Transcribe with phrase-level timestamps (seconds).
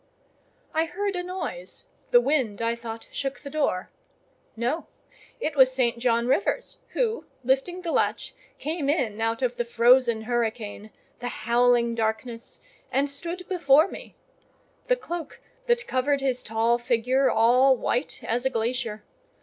[0.73, 3.91] I heard a noise: the wind, I thought, shook the door.
[4.55, 4.87] No;
[5.39, 5.99] it was St.
[5.99, 13.11] John Rivers, who, lifting the latch, came in out of the frozen hurricane—the howling darkness—and
[13.11, 14.15] stood before me:
[14.87, 19.03] the cloak that covered his tall figure all white as a glacier.